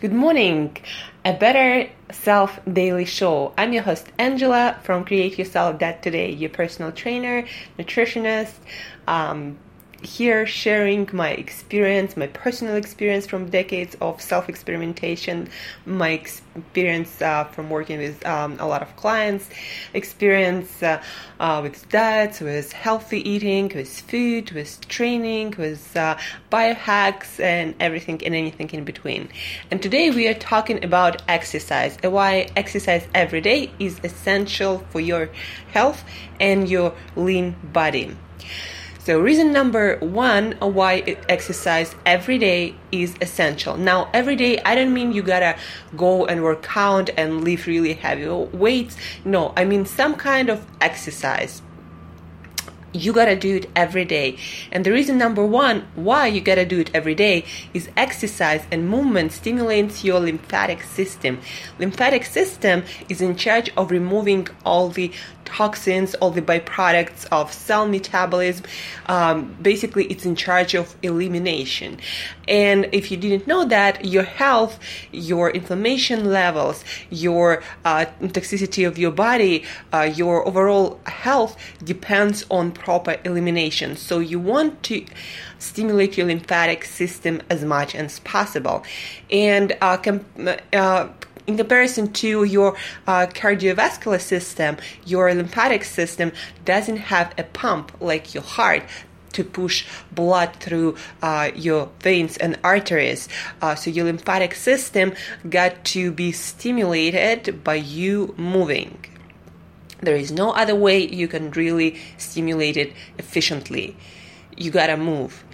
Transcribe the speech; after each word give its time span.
Good 0.00 0.12
morning. 0.12 0.76
A 1.24 1.32
Better 1.32 1.90
Self 2.12 2.60
Daily 2.72 3.04
Show. 3.04 3.52
I'm 3.58 3.72
your 3.72 3.82
host, 3.82 4.06
Angela 4.16 4.78
from 4.84 5.04
Create 5.04 5.36
Yourself 5.36 5.80
Dot 5.80 6.04
Today, 6.04 6.30
your 6.30 6.50
personal 6.50 6.92
trainer, 6.92 7.44
nutritionist, 7.76 8.52
um, 9.08 9.58
here 10.02 10.46
sharing 10.46 11.08
my 11.12 11.30
experience, 11.30 12.16
my 12.16 12.28
personal 12.28 12.76
experience 12.76 13.26
from 13.26 13.50
decades 13.50 13.96
of 14.00 14.20
self 14.20 14.48
experimentation, 14.48 15.48
my 15.86 16.10
experience 16.10 17.20
uh, 17.20 17.44
from 17.44 17.68
working 17.68 17.98
with 17.98 18.24
um, 18.24 18.56
a 18.60 18.66
lot 18.66 18.80
of 18.80 18.94
clients, 18.96 19.48
experience 19.94 20.82
uh, 20.82 21.02
uh, 21.40 21.60
with 21.62 21.88
diets, 21.88 22.40
with 22.40 22.72
healthy 22.72 23.28
eating, 23.28 23.72
with 23.74 24.00
food, 24.02 24.52
with 24.52 24.86
training, 24.88 25.54
with 25.58 25.96
uh, 25.96 26.16
biohacks, 26.50 27.40
and 27.40 27.74
everything 27.80 28.22
and 28.24 28.34
anything 28.34 28.70
in 28.70 28.84
between. 28.84 29.28
And 29.70 29.82
today 29.82 30.10
we 30.10 30.28
are 30.28 30.34
talking 30.34 30.84
about 30.84 31.22
exercise 31.28 31.98
and 32.02 32.12
why 32.12 32.48
exercise 32.56 33.06
every 33.14 33.40
day 33.40 33.72
is 33.78 34.00
essential 34.04 34.78
for 34.90 35.00
your 35.00 35.30
health 35.72 36.04
and 36.38 36.68
your 36.68 36.94
lean 37.16 37.56
body. 37.72 38.16
So, 39.08 39.18
reason 39.18 39.54
number 39.54 39.96
one 40.00 40.52
why 40.60 41.16
exercise 41.30 41.94
every 42.04 42.36
day 42.36 42.74
is 42.92 43.14
essential. 43.22 43.78
Now, 43.78 44.10
every 44.12 44.36
day, 44.36 44.58
I 44.66 44.74
don't 44.74 44.92
mean 44.92 45.12
you 45.12 45.22
gotta 45.22 45.56
go 45.96 46.26
and 46.26 46.42
work 46.42 46.76
out 46.76 47.08
and 47.16 47.42
lift 47.42 47.66
really 47.66 47.94
heavy 47.94 48.28
weights. 48.28 48.98
No, 49.24 49.54
I 49.56 49.64
mean 49.64 49.86
some 49.86 50.14
kind 50.14 50.50
of 50.50 50.66
exercise 50.82 51.62
you 52.92 53.12
gotta 53.12 53.36
do 53.36 53.56
it 53.56 53.70
every 53.76 54.04
day. 54.04 54.36
And 54.72 54.84
the 54.84 54.92
reason 54.92 55.18
number 55.18 55.44
one 55.44 55.86
why 55.94 56.26
you 56.26 56.40
gotta 56.40 56.64
do 56.64 56.80
it 56.80 56.90
every 56.94 57.14
day 57.14 57.44
is 57.74 57.88
exercise 57.96 58.62
and 58.70 58.88
movement 58.88 59.32
stimulates 59.32 60.04
your 60.04 60.20
lymphatic 60.20 60.82
system. 60.82 61.40
Lymphatic 61.78 62.24
system 62.24 62.82
is 63.08 63.20
in 63.20 63.36
charge 63.36 63.70
of 63.76 63.90
removing 63.90 64.48
all 64.64 64.88
the 64.88 65.12
toxins, 65.48 66.14
all 66.16 66.30
the 66.30 66.42
byproducts 66.42 67.26
of 67.32 67.52
cell 67.52 67.88
metabolism. 67.88 68.64
Um, 69.06 69.56
basically, 69.60 70.04
it's 70.12 70.24
in 70.26 70.36
charge 70.36 70.74
of 70.74 70.94
elimination. 71.02 71.98
And 72.46 72.88
if 72.92 73.10
you 73.10 73.16
didn't 73.16 73.46
know 73.46 73.64
that, 73.64 74.04
your 74.04 74.22
health, 74.22 74.78
your 75.10 75.50
inflammation 75.50 76.30
levels, 76.30 76.84
your 77.10 77.62
uh, 77.84 78.04
toxicity 78.20 78.86
of 78.86 78.98
your 78.98 79.10
body, 79.10 79.64
uh, 79.92 80.10
your 80.14 80.46
overall 80.46 81.00
health 81.06 81.56
depends 81.82 82.44
on 82.50 82.72
proper 82.72 83.16
elimination. 83.24 83.96
So 83.96 84.18
you 84.18 84.38
want 84.38 84.82
to 84.84 85.04
stimulate 85.58 86.16
your 86.16 86.26
lymphatic 86.26 86.84
system 86.84 87.42
as 87.50 87.64
much 87.64 87.94
as 87.94 88.20
possible. 88.20 88.84
And 89.30 89.76
uh, 89.80 89.96
com- 89.96 90.24
uh, 90.72 91.08
in 91.48 91.56
comparison 91.56 92.12
to 92.12 92.44
your 92.44 92.76
uh, 93.06 93.26
cardiovascular 93.26 94.20
system, 94.20 94.76
your 95.06 95.34
lymphatic 95.34 95.82
system 95.82 96.30
doesn't 96.64 96.98
have 96.98 97.34
a 97.38 97.42
pump 97.42 97.90
like 98.00 98.34
your 98.34 98.42
heart 98.42 98.84
to 99.32 99.42
push 99.44 99.86
blood 100.12 100.54
through 100.56 100.96
uh, 101.22 101.50
your 101.54 101.90
veins 102.00 102.36
and 102.36 102.58
arteries. 102.62 103.28
Uh, 103.62 103.74
so 103.74 103.90
your 103.90 104.04
lymphatic 104.04 104.54
system 104.54 105.14
got 105.48 105.84
to 105.84 106.12
be 106.12 106.32
stimulated 106.32 107.64
by 107.64 107.74
you 107.74 108.34
moving. 108.36 109.04
There 110.00 110.16
is 110.16 110.30
no 110.30 110.52
other 110.52 110.74
way 110.74 111.06
you 111.06 111.28
can 111.28 111.50
really 111.52 111.98
stimulate 112.18 112.76
it 112.76 112.92
efficiently. 113.16 113.96
You 114.56 114.70
gotta 114.70 114.96
move. 114.96 115.44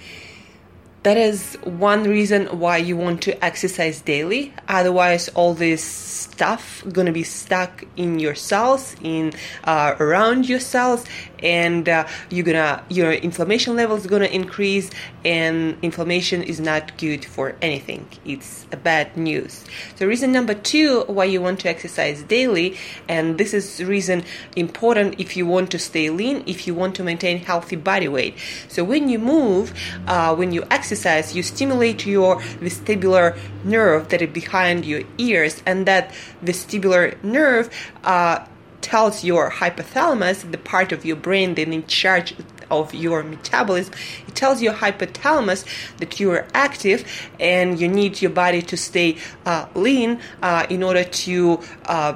That 1.05 1.19
is 1.19 1.59
one 1.65 2.05
reason 2.05 2.47
why 2.59 2.79
you 2.79 2.97
want 2.97 3.21
to 3.25 3.45
exercise 3.45 4.01
daily. 4.01 4.55
Otherwise, 4.69 5.29
all 5.35 5.53
this 5.53 5.85
stuff 5.85 6.83
gonna 6.91 7.13
be 7.13 7.25
stuck 7.25 7.85
in 7.95 8.19
your 8.19 8.35
cells, 8.35 8.97
in 9.03 9.35
uh, 9.65 9.97
around 10.01 10.49
your 10.49 10.61
cells, 10.61 11.05
and 11.45 11.89
uh, 11.89 12.07
you're 12.31 12.45
gonna 12.45 12.83
your 12.89 13.13
inflammation 13.13 13.77
level 13.77 13.97
is 13.97 14.07
gonna 14.07 14.25
increase, 14.27 14.91
and 15.25 15.77
inflammation 15.83 16.43
is 16.43 16.59
not 16.59 16.97
good 16.99 17.25
for 17.25 17.55
anything. 17.63 18.09
It's 18.25 18.65
bad 18.83 19.17
news. 19.17 19.65
So, 19.97 20.07
reason 20.07 20.33
number 20.33 20.55
two 20.55 21.03
why 21.07 21.27
you 21.27 21.41
want 21.41 21.61
to 21.61 21.69
exercise 21.69 22.23
daily, 22.23 22.77
and 23.09 23.39
this 23.39 23.55
is 23.55 23.85
reason 23.85 24.25
important 24.57 25.21
if 25.21 25.37
you 25.37 25.47
want 25.47 25.71
to 25.73 25.79
stay 25.79 26.11
lean, 26.11 26.43
if 26.47 26.67
you 26.67 26.75
want 26.75 26.97
to 26.97 27.05
maintain 27.05 27.39
healthy 27.39 27.77
body 27.77 28.09
weight. 28.09 28.35
So, 28.69 28.83
when 28.83 29.09
you 29.09 29.19
move, 29.19 29.73
uh, 30.09 30.35
when 30.35 30.51
you 30.53 30.63
exercise 30.71 30.95
exercise, 30.95 31.35
you 31.37 31.43
stimulate 31.43 32.07
your 32.07 32.37
vestibular 32.61 33.37
nerve 33.65 34.09
that 34.09 34.23
is 34.23 34.31
behind 34.31 34.85
your 34.85 35.03
ears, 35.19 35.63
and 35.67 35.87
that 35.87 36.13
vestibular 36.45 37.23
nerve 37.23 37.69
uh, 38.05 38.45
tells 38.85 39.25
your 39.25 39.51
hypothalamus, 39.51 40.51
the 40.53 40.59
part 40.59 40.93
of 40.93 41.07
your 41.07 41.17
brain 41.17 41.55
that 41.55 41.69
in 41.69 41.87
charge 41.87 42.35
of 42.71 42.95
your 42.95 43.23
metabolism, 43.23 43.95
it 44.29 44.35
tells 44.35 44.61
your 44.61 44.75
hypothalamus 44.75 45.65
that 45.97 46.21
you 46.21 46.31
are 46.31 46.47
active 46.53 47.01
and 47.41 47.81
you 47.81 47.89
need 47.89 48.21
your 48.21 48.31
body 48.31 48.61
to 48.61 48.77
stay 48.77 49.17
uh, 49.47 49.67
lean 49.75 50.21
uh, 50.43 50.67
in 50.69 50.83
order 50.83 51.03
to 51.03 51.61
uh, 51.87 52.15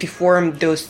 perform 0.00 0.58
those 0.58 0.88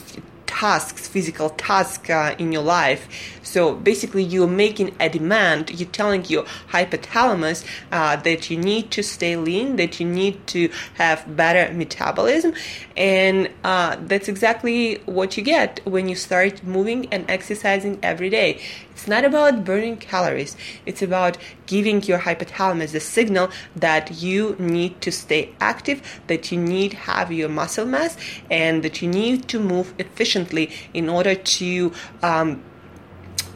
tasks, 0.61 1.09
physical 1.09 1.49
tasks 1.49 2.11
uh, 2.11 2.35
in 2.39 2.53
your 2.53 2.63
life. 2.63 3.09
So 3.43 3.75
basically, 3.75 4.23
you're 4.23 4.55
making 4.67 4.95
a 5.01 5.09
demand. 5.09 5.71
You're 5.79 5.89
telling 6.01 6.23
your 6.27 6.45
hypothalamus 6.75 7.65
uh, 7.91 8.17
that 8.17 8.51
you 8.51 8.59
need 8.59 8.91
to 8.97 9.03
stay 9.03 9.37
lean, 9.37 9.77
that 9.77 9.99
you 9.99 10.07
need 10.07 10.47
to 10.49 10.69
have 11.03 11.19
better 11.43 11.73
metabolism, 11.73 12.53
and 12.95 13.49
uh, 13.65 13.97
that's 14.11 14.29
exactly 14.29 14.97
what 15.07 15.39
you 15.39 15.43
get 15.43 15.81
when 15.85 16.05
you 16.11 16.17
start 16.29 16.63
moving 16.63 17.01
and 17.11 17.25
exercising 17.31 17.99
every 18.03 18.29
day. 18.29 18.61
It's 18.93 19.09
not 19.09 19.25
about 19.25 19.65
burning 19.65 19.97
calories. 19.97 20.59
It's 20.85 21.01
about 21.01 21.39
giving 21.65 22.03
your 22.03 22.19
hypothalamus 22.19 22.93
the 22.93 23.01
signal 23.01 23.49
that 23.75 24.23
you 24.23 24.57
need 24.59 25.01
to 25.01 25.11
stay 25.11 25.55
active, 25.59 26.21
that 26.27 26.53
you 26.53 26.59
need 26.61 26.93
have 27.09 27.33
your 27.33 27.49
muscle 27.49 27.87
mass, 27.87 28.19
and 28.51 28.83
that 28.85 29.01
you 29.01 29.09
need 29.09 29.49
to 29.49 29.59
move 29.59 29.95
efficiently 29.99 30.50
in 30.95 31.09
order 31.09 31.35
to 31.35 31.93
um, 32.23 32.63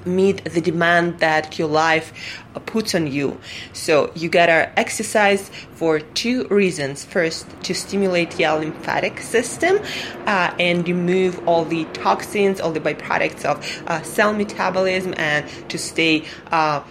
meet 0.06 0.44
the 0.44 0.60
demand 0.60 1.20
that 1.20 1.58
your 1.58 1.68
life 1.68 2.12
uh, 2.54 2.60
puts 2.60 2.94
on 2.94 3.06
you. 3.06 3.38
So 3.72 4.12
you 4.14 4.28
gotta 4.28 4.70
exercise 4.78 5.50
for 5.74 6.00
two 6.00 6.46
reasons. 6.48 7.04
First, 7.04 7.46
to 7.62 7.74
stimulate 7.74 8.38
your 8.38 8.58
lymphatic 8.58 9.20
system 9.20 9.78
uh, 10.26 10.54
and 10.58 10.86
remove 10.86 11.46
all 11.48 11.64
the 11.64 11.84
toxins, 11.86 12.60
all 12.60 12.72
the 12.72 12.80
byproducts 12.80 13.44
of 13.44 13.82
uh, 13.86 14.02
cell 14.02 14.32
metabolism, 14.32 15.14
and 15.16 15.48
to 15.68 15.78
stay 15.78 16.24
uh, 16.50 16.82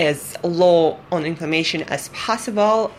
as 0.00 0.36
low 0.42 0.98
on 1.10 1.24
inflammation 1.24 1.82
as 1.84 2.08
possible. 2.08 2.92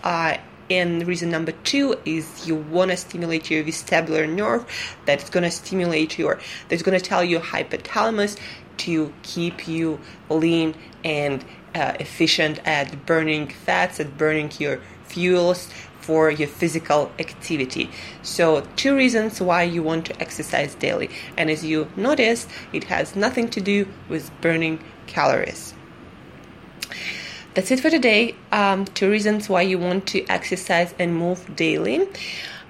And 0.69 1.05
reason 1.05 1.29
number 1.29 1.51
two 1.63 1.99
is 2.05 2.47
you 2.47 2.55
want 2.55 2.91
to 2.91 2.97
stimulate 2.97 3.51
your 3.51 3.63
vestibular 3.63 4.27
nerve 4.27 4.65
that's 5.05 5.29
going 5.29 5.43
to 5.43 5.51
stimulate 5.51 6.17
your 6.17 6.39
that's 6.69 6.81
going 6.81 6.97
to 6.97 7.03
tell 7.03 7.23
your 7.23 7.41
hypothalamus 7.41 8.37
to 8.77 9.13
keep 9.23 9.67
you 9.67 9.99
lean 10.29 10.75
and 11.03 11.43
uh, 11.75 11.93
efficient 11.99 12.59
at 12.65 13.05
burning 13.05 13.47
fats, 13.47 13.99
at 13.99 14.17
burning 14.17 14.51
your 14.59 14.79
fuels 15.05 15.69
for 15.99 16.29
your 16.29 16.47
physical 16.47 17.11
activity. 17.17 17.89
So, 18.23 18.67
two 18.75 18.95
reasons 18.95 19.39
why 19.39 19.63
you 19.63 19.81
want 19.81 20.05
to 20.07 20.21
exercise 20.21 20.75
daily. 20.75 21.09
And 21.37 21.49
as 21.49 21.63
you 21.63 21.89
notice, 21.95 22.47
it 22.73 22.83
has 22.85 23.15
nothing 23.15 23.47
to 23.49 23.61
do 23.61 23.87
with 24.09 24.29
burning 24.41 24.83
calories. 25.07 25.73
That's 27.53 27.69
it 27.69 27.79
for 27.79 27.91
today. 27.91 28.35
Um, 28.51 28.85
two 28.85 29.11
reasons 29.11 29.47
why 29.47 29.61
you 29.61 29.77
want 29.77 30.07
to 30.07 30.25
exercise 30.25 30.95
and 30.97 31.15
move 31.15 31.55
daily. 31.55 32.07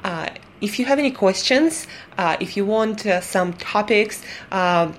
Uh, 0.03 0.29
if 0.59 0.77
you 0.77 0.85
have 0.85 0.99
any 0.99 1.11
questions, 1.11 1.87
uh, 2.17 2.35
if 2.41 2.57
you 2.57 2.65
want 2.65 3.05
uh, 3.05 3.21
some 3.21 3.53
topics, 3.53 4.21
uh, 4.51 4.91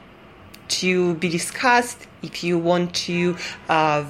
to 0.68 1.14
be 1.16 1.28
discussed, 1.28 2.06
if 2.22 2.42
you 2.42 2.58
want 2.58 2.94
to 2.94 3.36
uh, 3.68 4.04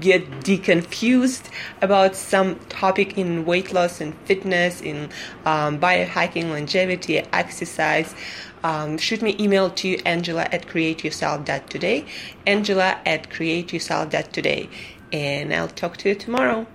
get 0.00 0.28
deconfused 0.40 1.50
about 1.82 2.16
some 2.16 2.58
topic 2.68 3.18
in 3.18 3.44
weight 3.44 3.72
loss 3.72 4.00
and 4.00 4.14
fitness, 4.24 4.80
in 4.80 5.10
um, 5.44 5.78
biohacking, 5.78 6.50
longevity, 6.50 7.18
exercise, 7.32 8.14
um, 8.62 8.96
shoot 8.96 9.20
me 9.22 9.36
email 9.38 9.70
to 9.70 9.98
angela 10.04 10.48
at 10.50 10.66
createyourself.today, 10.66 12.04
angela 12.46 12.98
at 13.04 13.28
createyourself.today, 13.30 14.68
and 15.12 15.52
I'll 15.52 15.68
talk 15.68 15.98
to 15.98 16.08
you 16.08 16.14
tomorrow. 16.14 16.66